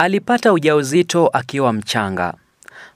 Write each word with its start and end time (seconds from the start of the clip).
Alipata 0.00 0.52
ujauzito 0.52 1.26
akiwa 1.26 1.72
mchanga. 1.72 2.34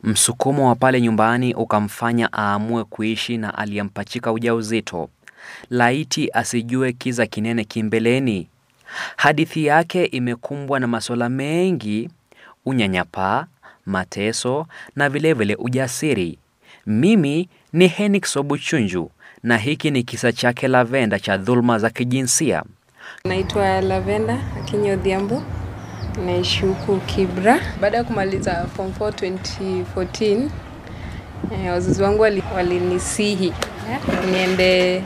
Msukumo 0.02 0.68
wa 0.68 0.74
pale 0.74 1.00
nyumbani 1.00 1.54
ukamfanya 1.54 2.28
aamue 2.32 2.84
kuishi 2.84 3.36
na 3.36 3.58
aliyempachika 3.58 4.32
ujauzito. 4.32 5.08
Laiti 5.70 6.30
asijue 6.32 6.92
kiza 6.92 7.26
kinene 7.26 7.64
kimbeleni. 7.64 8.48
Hadithi 9.16 9.64
yake 9.66 10.04
imekumbwa 10.04 10.80
na 10.80 10.86
masuala 10.86 11.28
mengi, 11.28 12.10
unyanyapaa, 12.66 13.46
mateso 13.86 14.66
na 14.96 15.08
vilevile 15.08 15.54
vile 15.54 15.64
ujasiri. 15.64 16.38
Mimi 16.86 17.48
ni 17.72 17.88
Henrik 17.88 18.24
Sobuchunju 18.26 19.10
na 19.42 19.56
hiki 19.58 19.90
ni 19.90 20.02
kisa 20.02 20.32
chake 20.32 20.68
Lavenda 20.68 21.18
cha 21.18 21.36
dhuluma 21.36 21.78
za 21.78 21.90
kijinsia. 21.90 22.62
Naitwa 23.24 23.80
Lavenda 23.80 24.38
Akinyo 24.60 24.92
Odhiambo, 24.92 25.42
naishi 26.26 26.66
huku 26.66 26.96
Kibra. 26.96 27.60
Baada 27.80 27.96
ya 27.96 28.04
kumaliza 28.04 28.66
form 28.76 28.90
4 29.00 29.08
2014, 29.12 30.50
eh, 31.52 31.70
wazazi 31.72 32.02
wangu 32.02 32.22
wali- 32.22 32.42
walinisihi 32.56 33.52
niende 34.32 35.02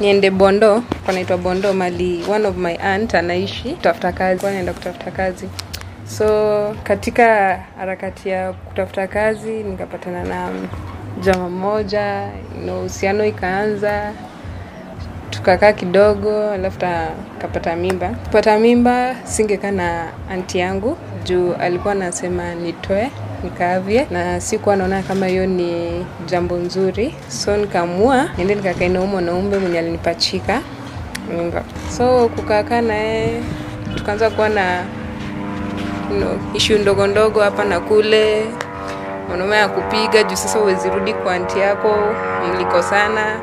niende 0.00 0.30
Bondo, 0.30 0.82
panaitwa 1.06 1.38
Bondo 1.38 1.72
mali 1.72 2.24
one 2.30 2.48
of 2.48 2.56
my 2.56 2.76
aunt 2.76 3.14
anaishi 3.14 3.68
kutafuta 3.70 4.12
kazi, 4.12 4.46
naenda 4.46 4.72
kutafuta 4.72 5.10
kazi. 5.10 5.48
So 6.08 6.74
katika 6.82 7.56
harakati 7.78 8.28
ya 8.28 8.52
kutafuta 8.52 9.06
kazi 9.06 9.50
nikapatana 9.50 10.24
na 10.24 10.50
jamaa 11.20 11.48
mmoja, 11.48 12.28
uhusiano 12.78 13.24
ikaanza 13.24 14.12
tukakaa 15.42 15.72
kidogo 15.72 16.50
alafu 16.50 16.78
ta- 16.78 17.10
kapata 17.38 17.76
mimba. 17.76 18.08
Kupata 18.08 18.58
mimba 18.58 19.14
singekaa 19.24 19.70
na 19.70 20.06
anti 20.30 20.58
yangu 20.58 20.96
juu 21.24 21.52
alikuwa 21.54 21.92
anasema 21.92 22.54
nitoe 22.54 23.10
nikaavye 23.44 24.06
na 24.10 24.40
sikuwa 24.40 24.76
naona 24.76 25.02
kama 25.02 25.26
hiyo 25.26 25.46
ni 25.46 26.06
jambo 26.26 26.56
nzuri. 26.56 27.14
So 27.28 27.56
nikaamua 27.56 28.28
niende 28.36 28.54
nikakaa 28.54 28.88
na 28.88 29.00
mwanaume 29.00 29.58
mwenye 29.58 29.78
alinipachika 29.78 30.60
mimba 31.36 31.62
so 31.96 32.28
kukaakaa 32.28 32.80
naye 32.80 33.40
tukaanza 33.96 34.30
kuwa 34.30 34.48
na 34.48 34.82
no, 36.20 36.38
ishu 36.54 36.78
ndogo 36.78 37.06
ndogo 37.06 37.40
hapa 37.40 37.64
na 37.64 37.80
kule. 37.80 38.44
Mwanaume 39.28 39.56
ya 39.56 39.68
kupiga 39.68 40.22
juu 40.22 40.36
sasa 40.36 40.60
uwezirudi 40.60 41.14
kwa 41.14 41.34
anti 41.34 41.58
yako 41.58 41.94
mlikosana 42.54 43.40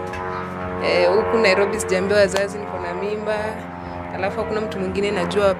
Eh, 0.86 1.10
huku 1.16 1.38
Nairobi 1.38 1.80
sijaambia 1.80 2.18
wazazi 2.18 2.58
niko 2.58 2.80
na 2.80 2.94
mimba, 2.94 3.36
alafu 4.16 4.40
hakuna 4.40 4.62
mtu 4.62 4.80
mwingine 4.80 5.12
najua 5.12 5.56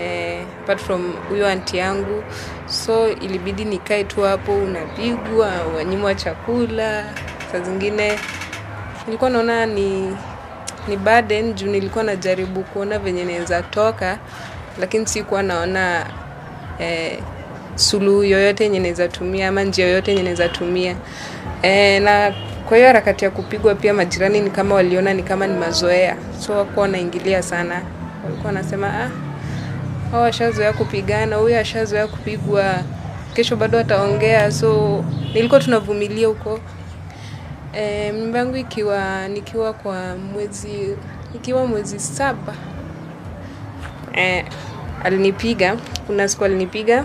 eh, 0.00 0.42
apart 0.64 0.80
from 0.80 1.12
huyo 1.28 1.48
anti 1.48 1.78
yangu, 1.78 2.22
so 2.66 3.08
ilibidi 3.08 3.64
nikae 3.64 4.04
tu 4.04 4.22
hapo, 4.22 4.52
unapigwa, 4.54 5.50
wanyimwa 5.76 6.14
chakula. 6.14 7.04
Saa 7.52 7.60
zingine 7.60 8.18
nilikuwa 9.06 9.30
naona 9.30 9.66
ni 9.66 10.16
ni 10.88 10.96
burden 10.96 11.52
juu 11.54 11.66
nilikuwa 11.66 12.04
najaribu 12.04 12.62
kuona 12.62 12.98
venye 12.98 13.24
naweza 13.24 13.62
toka, 13.62 14.18
lakini 14.80 15.06
sikuwa 15.06 15.42
naona 15.42 16.06
eh, 16.78 17.18
suluhu 17.74 18.24
yoyote 18.24 18.64
yenye 18.64 18.78
naweza 18.78 19.08
tumia 19.08 19.48
ama 19.48 19.62
njia 19.62 19.86
yoyote 19.86 20.10
yenye 20.10 20.22
naweza 20.22 20.48
tumia. 20.48 20.96
E, 21.62 22.00
na 22.00 22.34
kwa 22.70 22.76
hiyo 22.76 22.86
harakati 22.88 23.24
ya 23.24 23.30
kupigwa 23.30 23.74
pia 23.74 23.94
majirani 23.94 24.40
ni 24.40 24.50
kama 24.50 24.74
waliona 24.74 25.14
ni 25.14 25.22
kama 25.22 25.46
ni 25.46 25.58
mazoea. 25.58 26.16
So 26.40 26.52
wakuwa 26.52 26.82
wanaingilia 26.82 27.42
sana. 27.42 27.82
Walikuwa 28.24 28.46
wanasema 28.46 28.86
ah, 28.86 29.10
hao 30.10 30.22
washazoea 30.22 30.72
kupigana 30.72 31.36
huyu 31.36 31.58
ashazoea 31.58 32.06
kupigwa. 32.06 32.74
Kesho 33.34 33.56
bado 33.56 33.78
ataongea. 33.78 34.52
So 34.52 35.04
nilikuwa 35.34 35.60
tunavumilia 35.60 36.28
huko. 36.28 36.60
E, 37.72 38.12
mimba 38.12 38.38
yangu 38.38 38.56
ikiwa 38.56 39.28
nikiwa 39.28 39.72
kwa 39.72 40.16
mwezi 40.16 40.96
ikiwa 41.34 41.66
mwezi 41.66 41.98
saba 42.00 42.54
e, 44.16 44.44
alinipiga 45.04 45.76
kuna 46.06 46.28
siku 46.28 46.44
alinipiga 46.44 47.04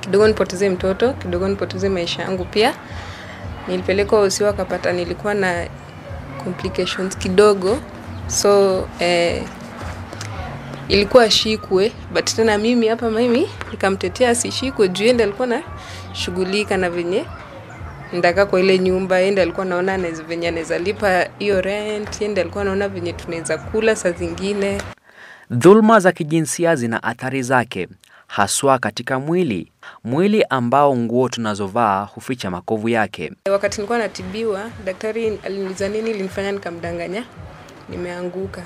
kidogo 0.00 0.28
nipoteze 0.28 0.70
mtoto 0.70 1.12
kidogo 1.12 1.48
nipoteze 1.48 1.88
maisha 1.88 2.22
yangu 2.22 2.44
pia 2.44 2.74
nilipelekwa 3.68 4.20
usi 4.22 4.44
wakapata 4.44 4.92
nilikuwa 4.92 5.34
na 5.34 5.66
complications 6.44 7.16
kidogo. 7.18 7.78
So 8.26 8.84
eh, 9.00 9.42
ilikuwa 10.88 11.30
shikwe 11.30 11.92
but 12.14 12.24
tena 12.24 12.58
mimi 12.58 12.88
hapa 12.88 13.10
mimi 13.10 13.48
nikamtetea 13.70 14.30
asishikwe 14.30 14.88
juu 14.88 15.04
ende 15.06 15.22
alikuwa 15.24 15.46
na 15.48 15.62
shughulika 16.12 16.76
na 16.76 16.90
venye 16.90 17.24
ndaka 18.12 18.46
kwa 18.46 18.60
ile 18.60 18.78
nyumba 18.78 19.20
ende 19.20 19.42
alikuwa 19.42 19.66
naona 19.66 19.98
venye 19.98 20.48
anaweza 20.48 20.78
lipa 20.78 21.26
hiyo 21.38 21.60
rent 21.60 22.22
ende 22.22 22.40
alikuwa 22.40 22.64
naona 22.64 22.88
venye 22.88 23.12
tunaweza 23.12 23.58
kula 23.58 23.96
saa 23.96 24.10
zingine. 24.10 24.82
Dhulma 25.50 26.00
za 26.00 26.12
kijinsia 26.12 26.76
zina 26.76 27.02
athari 27.02 27.42
zake, 27.42 27.88
haswa 28.32 28.78
katika 28.78 29.18
mwili, 29.20 29.72
mwili 30.04 30.44
ambao 30.50 30.96
nguo 30.96 31.28
tunazovaa 31.28 32.02
huficha 32.04 32.50
makovu 32.50 32.88
yake. 32.88 33.32
Wakati 33.50 33.76
nilikuwa 33.76 33.98
natibiwa, 33.98 34.70
daktari 34.84 35.38
aliniuliza 35.44 35.88
nini 35.88 36.10
ilinifanya 36.10 36.52
nikamdanganya 36.52 37.24
nimeanguka. 37.88 38.62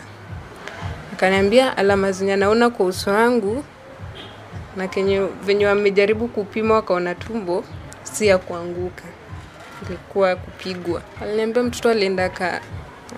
Akaniambia 1.12 1.76
alama 1.76 2.12
zenye 2.12 2.36
naona 2.36 2.70
kwa 2.70 2.86
uso 2.86 3.10
wangu 3.10 3.64
na 4.76 4.88
kenye 4.88 5.20
venye 5.44 5.66
wamejaribu 5.66 6.28
kupima 6.28 6.74
wakaona 6.74 7.14
tumbo 7.14 7.64
si 8.02 8.26
ya 8.26 8.38
kuanguka, 8.38 9.02
ilikuwa 9.88 10.36
kupigwa. 10.36 11.02
Aliniambia 11.22 11.62
mtoto 11.62 11.90
alienda 11.90 12.24
aka- 12.24 12.60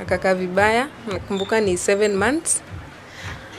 akakaa 0.03 0.35
vibaya, 0.35 0.89
nakumbuka 1.13 1.61
ni 1.61 1.79
seven 1.79 2.17
months. 2.17 2.63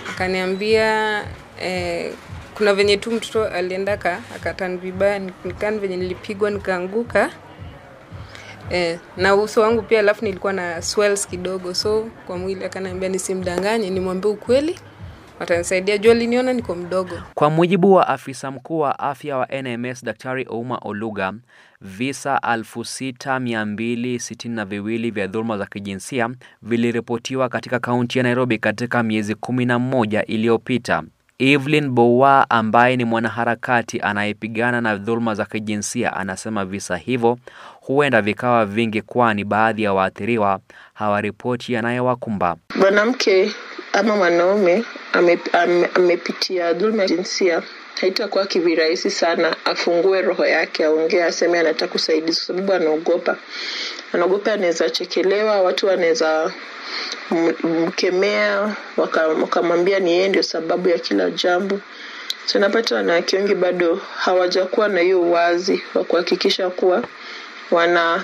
Akaniambia 0.09 1.22
eh, 1.62 2.13
kuna 2.56 2.74
venye 2.74 2.98
tu 2.98 3.12
mtoto 3.12 3.46
alienda 3.46 3.98
ka 3.98 4.22
akatan 4.36 4.78
vibaya, 4.78 5.20
nikani 5.46 5.80
venye 5.80 5.98
nilipigwa 5.98 6.50
nikaanguka 6.52 7.30
eh, 8.70 9.00
na 9.18 9.36
uso 9.36 9.62
wangu 9.62 9.82
pia, 9.82 10.00
alafu 10.00 10.26
nilikuwa 10.26 10.54
na 10.54 10.82
swells 10.82 11.28
kidogo, 11.28 11.74
so 11.74 12.10
kwa 12.28 12.38
mwili 12.38 12.66
akaniambia 12.66 13.10
nisimdanganye, 13.10 13.90
nimwambie 13.90 14.32
ukweli, 14.32 14.80
watanisaidia 15.40 15.98
juu 15.98 16.12
aliniona 16.12 16.54
niko 16.54 16.76
mdogo. 16.76 17.16
Kwa 17.34 17.50
mujibu 17.50 17.94
wa 17.94 18.08
afisa 18.08 18.52
mkuu 18.52 18.80
wa 18.80 19.00
afya 19.00 19.38
wa 19.38 19.48
NMS 19.62 20.06
Daktari 20.06 20.46
Ouma 20.50 20.78
Oluga, 20.82 21.34
visa 21.82 22.40
6262 22.44 25.12
vya 25.12 25.28
dhuluma 25.28 25.58
za 25.58 25.66
kijinsia 25.66 26.30
viliripotiwa 26.62 27.50
katika 27.50 27.80
kaunti 27.80 28.18
ya 28.20 28.24
Nairobi 28.24 28.58
katika 28.58 29.04
miezi 29.04 29.36
kumi 29.36 29.66
na 29.66 29.80
mmoja 29.80 30.26
iliyopita. 30.26 31.04
Evelyn 31.40 31.90
Bowa 31.90 32.50
ambaye 32.50 32.97
ni 32.97 33.06
mwanaharakati 33.06 34.00
anayepigana 34.00 34.81
na 34.81 34.96
dhuluma 34.96 35.35
za 35.35 35.46
kijinsia 35.46 36.13
anasema 36.13 36.66
visa 36.66 36.97
hivyo 36.97 37.38
huenda 37.81 38.22
vikawa 38.22 38.66
vingi, 38.66 39.01
kwani 39.01 39.44
baadhi 39.44 39.84
ya 39.84 39.94
waathiriwa 39.94 40.59
hawaripoti 40.94 41.74
yanayowakumba. 41.74 42.56
mwanamke 42.75 43.51
ama 43.94 44.16
mwanaume 44.16 44.84
ame- 45.13 45.40
ame- 45.53 45.90
amepitia 45.95 46.74
dhuluma 46.74 47.01
ya 47.01 47.07
jinsia 47.07 47.62
haitakuwa 48.01 48.45
kivirahisi 48.45 49.09
sana 49.12 49.56
afungue 49.66 50.22
roho 50.22 50.45
yake 50.45 50.85
aongee 50.85 51.24
aseme 51.24 51.59
anataka 51.59 51.95
usaidizi 51.95 52.38
kwa 52.38 52.45
sababu 52.47 52.74
anaogopa 52.74 53.38
anaogopa 54.16 54.53
anaweza 54.53 54.90
chekelewa 54.90 55.62
watu 55.62 55.88
wanaweza 55.88 56.53
mkemea 57.64 58.76
waka- 58.98 59.28
wakamwambia 59.28 60.00
ni 60.00 60.12
yeye 60.12 60.30
ndio 60.30 60.44
sababu 60.44 60.90
ya 60.90 61.00
kila 61.00 61.30
jambo 61.30 61.80
tunapata 62.52 62.96
wanawake 62.96 63.38
wengi 63.38 63.56
bado 63.56 64.01
hawajakuwa 64.18 64.88
na 64.89 65.00
hiyo 65.01 65.22
uwazi 65.22 65.81
wa 65.95 66.04
kuhakikisha 66.04 66.69
kuwa 66.69 67.04
wana 67.72 68.24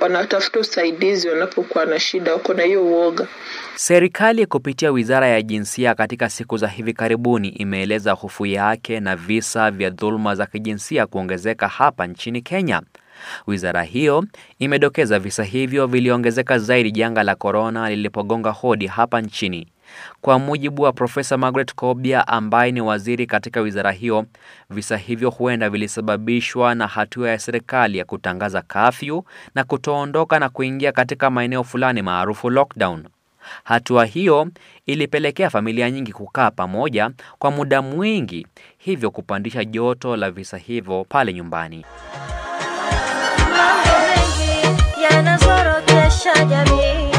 wanatafuta 0.00 0.60
usaidizi 0.60 1.28
wanapokuwa 1.28 1.84
na 1.84 2.00
shida 2.00 2.32
wako 2.32 2.54
na 2.54 2.62
hiyo 2.62 2.84
uoga 2.84 3.26
Serikali 3.74 4.46
kupitia 4.46 4.90
Wizara 4.92 5.28
ya 5.28 5.42
Jinsia 5.42 5.94
katika 5.94 6.30
siku 6.30 6.56
za 6.56 6.68
hivi 6.68 6.92
karibuni 6.92 7.48
imeeleza 7.48 8.12
hofu 8.12 8.46
yake 8.46 9.00
na 9.00 9.16
visa 9.16 9.70
vya 9.70 9.90
dhuluma 9.90 10.34
za 10.34 10.46
kijinsia 10.46 11.06
kuongezeka 11.06 11.68
hapa 11.68 12.06
nchini 12.06 12.42
Kenya. 12.42 12.82
Wizara 13.46 13.82
hiyo 13.82 14.24
imedokeza 14.58 15.18
visa 15.18 15.44
hivyo 15.44 15.86
viliongezeka 15.86 16.58
zaidi 16.58 16.90
janga 16.92 17.22
la 17.22 17.34
korona 17.34 17.90
lilipogonga 17.90 18.50
hodi 18.50 18.86
hapa 18.86 19.20
nchini. 19.20 19.66
Kwa 20.20 20.38
mujibu 20.38 20.82
wa 20.82 20.92
Profesa 20.92 21.36
Margaret 21.38 21.74
Kobia 21.74 22.28
ambaye 22.28 22.72
ni 22.72 22.80
waziri 22.80 23.26
katika 23.26 23.60
wizara 23.60 23.92
hiyo, 23.92 24.26
visa 24.70 24.96
hivyo 24.96 25.30
huenda 25.30 25.70
vilisababishwa 25.70 26.74
na 26.74 26.86
hatua 26.86 27.30
ya 27.30 27.38
serikali 27.38 27.98
ya 27.98 28.04
kutangaza 28.04 28.62
kafyu 28.62 29.24
na 29.54 29.64
kutoondoka 29.64 30.38
na 30.38 30.48
kuingia 30.48 30.92
katika 30.92 31.30
maeneo 31.30 31.64
fulani 31.64 32.02
maarufu 32.02 32.50
lockdown. 32.50 33.04
Hatua 33.64 34.04
hiyo 34.04 34.48
ilipelekea 34.86 35.50
familia 35.50 35.90
nyingi 35.90 36.12
kukaa 36.12 36.50
pamoja 36.50 37.10
kwa 37.38 37.50
muda 37.50 37.82
mwingi, 37.82 38.46
hivyo 38.78 39.10
kupandisha 39.10 39.64
joto 39.64 40.16
la 40.16 40.30
visa 40.30 40.56
hivyo 40.56 41.06
pale 41.08 41.32
nyumbani. 41.34 41.84
Yanazorotesha 46.12 46.44
jamii, 46.44 47.12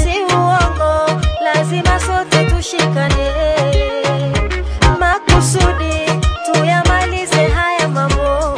si 0.00 0.34
uongo, 0.34 1.20
lazima 1.44 2.00
sote 2.00 2.44
tushikane 2.50 3.32
makusudi, 5.00 6.20
tuyamalize 6.52 7.46
haya 7.48 7.88
mambo, 7.88 8.56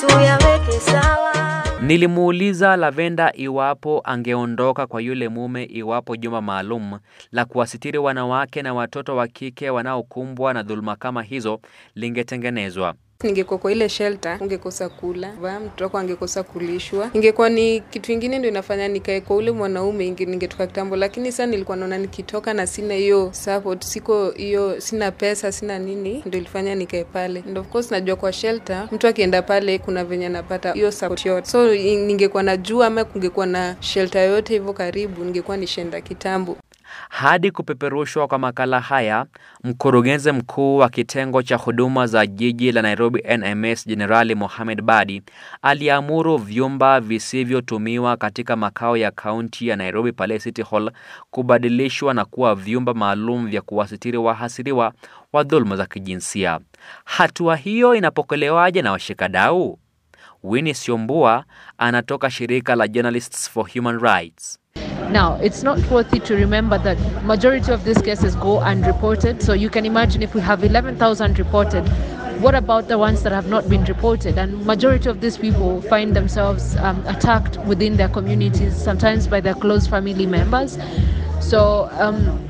tuyaweke 0.00 0.72
sawa. 0.80 1.32
Nilimuuliza 1.80 2.76
Lavenda 2.76 3.32
iwapo 3.34 4.00
angeondoka 4.04 4.86
kwa 4.86 5.00
yule 5.02 5.28
mume 5.28 5.64
iwapo 5.64 6.16
jumba 6.16 6.42
maalum 6.42 6.98
la 7.32 7.44
kuwasitiri 7.44 7.98
wanawake 7.98 8.62
na 8.62 8.74
watoto 8.74 9.16
wa 9.16 9.28
kike 9.28 9.70
wanaokumbwa 9.70 10.54
na 10.54 10.62
dhuluma 10.62 10.96
kama 10.96 11.22
hizo 11.22 11.60
lingetengenezwa. 11.94 12.94
Ningekuwa 13.24 13.58
kwa 13.58 13.72
ile 13.72 13.88
shelter, 13.88 14.38
ungekosa 14.40 14.88
kula, 14.88 15.32
va, 15.40 15.60
mtoto 15.60 15.84
wako 15.84 15.98
angekosa 15.98 16.42
kulishwa. 16.42 17.10
Ingekuwa 17.14 17.48
ni 17.48 17.80
kitu 17.80 18.12
ingine 18.12 18.38
ndio 18.38 18.50
inafanya 18.50 18.88
nikae 18.88 19.20
kwa 19.20 19.36
ule 19.36 19.50
mwanaume, 19.50 20.10
ningetoka 20.10 20.66
kitambo, 20.66 20.96
lakini 20.96 21.30
sasa 21.32 21.46
nilikuwa 21.46 21.76
naona 21.76 21.98
nikitoka 21.98 22.54
na 22.54 22.66
sina 22.66 22.94
hiyo 22.94 23.30
support, 23.32 23.84
siko 23.84 24.30
hiyo, 24.30 24.80
sina 24.80 25.10
pesa, 25.10 25.52
sina 25.52 25.78
nini, 25.78 26.22
ndio 26.26 26.40
ilifanya 26.40 26.74
nikae 26.74 27.04
pale. 27.04 27.44
And 27.48 27.58
of 27.58 27.68
course 27.68 27.90
najua 27.90 28.16
kwa 28.16 28.32
shelter 28.32 28.88
mtu 28.92 29.06
akienda 29.08 29.42
pale 29.42 29.78
kuna 29.78 30.04
venye 30.04 30.26
anapata 30.26 30.72
hiyo 30.72 30.92
support 30.92 31.26
yote, 31.26 31.46
so 31.50 31.74
ningekuwa 31.74 32.42
najua 32.42 32.86
ama 32.86 33.04
kungekuwa 33.04 33.46
na 33.46 33.76
shelter 33.80 34.22
yote 34.30 34.52
hivyo 34.52 34.72
karibu, 34.72 35.24
ningekuwa 35.24 35.56
nishaenda 35.56 36.00
kitambo. 36.00 36.56
Hadi 37.08 37.50
kupeperushwa 37.50 38.28
kwa 38.28 38.38
makala 38.38 38.80
haya, 38.80 39.26
mkurugenzi 39.64 40.32
mkuu 40.32 40.76
wa 40.76 40.88
kitengo 40.88 41.42
cha 41.42 41.56
huduma 41.56 42.06
za 42.06 42.26
jiji 42.26 42.72
la 42.72 42.82
Nairobi 42.82 43.22
NMS 43.38 43.86
Jenerali 43.86 44.34
Mohamed 44.34 44.82
Badi 44.82 45.22
aliamuru 45.62 46.36
vyumba 46.38 47.00
visivyotumiwa 47.00 48.16
katika 48.16 48.56
makao 48.56 48.96
ya 48.96 49.10
kaunti 49.10 49.68
ya 49.68 49.76
Nairobi 49.76 50.12
pale 50.12 50.38
City 50.38 50.62
Hall 50.62 50.90
kubadilishwa 51.30 52.14
na 52.14 52.24
kuwa 52.24 52.54
vyumba 52.54 52.94
maalum 52.94 53.46
vya 53.48 53.62
kuwasitiri 53.62 54.18
wahasiriwa 54.18 54.92
wa 55.32 55.42
dhuluma 55.42 55.76
za 55.76 55.86
kijinsia. 55.86 56.60
Hatua 57.04 57.56
hiyo 57.56 57.94
inapokelewaje 57.94 58.82
na 58.82 58.92
washikadau? 58.92 59.78
Winnie 60.42 60.74
Siombua 60.74 61.44
anatoka 61.78 62.30
shirika 62.30 62.74
la 62.74 62.88
Journalists 62.88 63.50
for 63.50 63.70
Human 63.74 63.98
Rights. 64.00 64.58
Now, 65.10 65.34
it's 65.36 65.62
not 65.62 65.78
worthy 65.88 66.18
to 66.20 66.34
remember 66.34 66.78
that 66.78 66.98
majority 67.24 67.70
of 67.72 67.84
these 67.84 67.98
cases 68.02 68.34
go 68.34 68.58
unreported. 68.58 69.40
So 69.42 69.52
you 69.52 69.70
can 69.70 69.86
imagine 69.86 70.22
if 70.22 70.34
we 70.34 70.40
have 70.40 70.64
11,000 70.64 71.38
reported, 71.38 71.86
what 72.40 72.54
about 72.54 72.88
the 72.88 72.98
ones 72.98 73.22
that 73.22 73.32
have 73.32 73.48
not 73.48 73.68
been 73.68 73.84
reported? 73.84 74.36
And 74.36 74.66
majority 74.66 75.08
of 75.08 75.20
these 75.20 75.38
people 75.38 75.80
find 75.82 76.14
themselves 76.14 76.76
um, 76.76 77.02
attacked 77.06 77.58
within 77.66 77.96
their 77.96 78.08
communities, 78.08 78.76
sometimes 78.76 79.26
by 79.26 79.40
their 79.40 79.54
close 79.54 79.86
family 79.86 80.26
members. 80.26 80.76
So 81.40 81.88
um, 81.92 82.46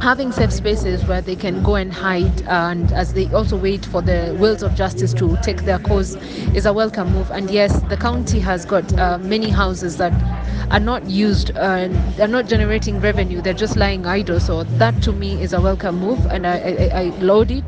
having 0.00 0.30
safe 0.30 0.52
spaces 0.52 1.04
where 1.06 1.20
they 1.20 1.34
can 1.36 1.62
go 1.62 1.74
and 1.76 1.92
hide 1.92 2.42
and 2.42 2.92
as 2.92 3.14
they 3.14 3.26
also 3.32 3.56
wait 3.56 3.84
for 3.86 4.02
the 4.02 4.36
wheels 4.38 4.62
of 4.62 4.74
justice 4.74 5.14
to 5.14 5.36
take 5.42 5.62
their 5.62 5.78
course 5.78 6.14
is 6.54 6.66
a 6.66 6.72
welcome 6.72 7.12
move. 7.12 7.30
And 7.30 7.50
yes 7.50 7.80
the 7.82 7.96
county 7.96 8.38
has 8.40 8.64
got 8.64 8.92
uh, 8.98 9.18
many 9.18 9.48
houses 9.50 9.96
that 9.96 10.12
are 10.70 10.80
not 10.80 11.04
used 11.08 11.50
uh, 11.56 11.88
they're 12.16 12.28
not 12.28 12.46
generating 12.46 13.00
revenue. 13.00 13.40
They're 13.40 13.54
just 13.54 13.76
lying 13.76 14.06
idle. 14.06 14.40
So 14.40 14.64
that 14.64 15.02
to 15.04 15.12
me 15.12 15.40
is 15.42 15.52
a 15.52 15.60
welcome 15.60 15.98
move 15.98 16.24
and 16.26 16.46
i, 16.46 16.56
I, 16.58 17.00
I 17.00 17.02
it 17.50 17.64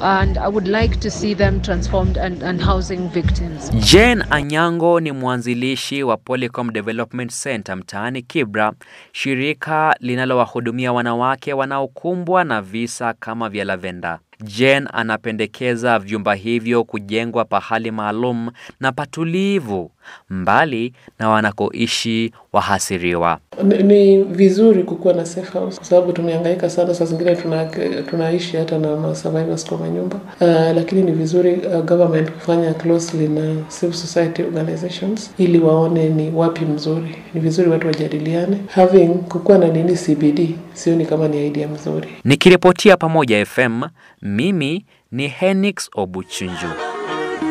and 0.00 0.38
i 0.38 0.48
would 0.48 0.68
like 0.68 0.96
to 0.96 1.10
see 1.10 1.34
them 1.34 1.60
transformed 1.60 2.18
and, 2.18 2.42
and 2.42 2.60
housing 2.62 3.08
victims 3.08 3.70
Jane 3.92 4.24
Anyango 4.30 5.00
ni 5.00 5.12
mwanzilishi 5.12 6.02
wa 6.02 6.16
Polycom 6.16 6.72
Development 6.72 7.32
Center 7.42 7.76
mtaani 7.76 8.22
Kibra, 8.22 8.72
shirika 9.12 9.96
linalowahudumia 10.00 10.92
wanawake 10.92 11.52
wanaokumbwa 11.52 12.44
na 12.44 12.62
visa 12.62 13.12
kama 13.12 13.48
vya 13.48 13.64
Lavenda. 13.64 14.18
Jane 14.44 14.86
anapendekeza 14.92 15.98
vyumba 15.98 16.34
hivyo 16.34 16.84
kujengwa 16.84 17.44
pahali 17.44 17.90
maalum 17.90 18.50
na 18.80 18.92
patulivu, 18.92 19.90
mbali 20.30 20.92
na 21.18 21.28
wanakoishi 21.28 22.32
wahasiriwa. 22.52 23.38
Ni, 23.64 23.82
ni 23.82 24.22
vizuri 24.24 24.82
kukuwa 24.84 25.14
na 25.14 25.26
safe 25.26 25.58
house 25.58 25.76
kwa 25.76 25.84
sababu 25.86 26.12
tumehangaika 26.12 26.70
sana, 26.70 26.94
saa 26.94 27.04
zingine 27.04 27.36
tuna, 27.36 27.64
tunaishi 28.10 28.56
hata 28.56 28.78
na 28.78 28.96
ma 28.96 29.14
survivors 29.14 29.66
kwa 29.66 29.78
manyumba 29.78 30.16
uh, 30.40 30.48
lakini 30.76 31.02
ni 31.02 31.12
vizuri 31.12 31.52
uh, 31.54 31.84
government 31.84 32.30
kufanya 32.30 32.74
closely 32.74 33.28
na 33.28 33.56
civil 33.80 33.94
society 33.96 34.42
organizations 34.42 35.30
ili 35.38 35.58
waone 35.58 36.08
ni 36.08 36.30
wapi 36.30 36.64
mzuri. 36.64 37.16
Ni 37.34 37.40
vizuri 37.40 37.70
watu 37.70 37.86
wajadiliane. 37.86 38.58
Having 38.74 39.08
kukuwa 39.08 39.58
na 39.58 39.68
nini 39.68 39.92
CBD 39.94 40.54
sioni 40.74 41.06
kama 41.06 41.28
ni 41.28 41.46
idea 41.46 41.68
mzuri. 41.68 42.08
Nikiripotia 42.24 42.96
Pamoja 42.96 43.46
FM, 43.46 43.82
mimi 44.26 44.86
ni 45.12 45.28
Henix 45.28 45.88
Obuchunju. 45.94 46.68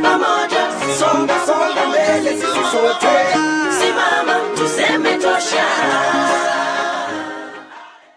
pamoja 0.03 0.67
songa 0.99 1.33
mbele 1.89 2.31
sisi 2.31 2.47
simama 3.79 4.35
tuseme 4.57 5.17
tosha 5.17 5.65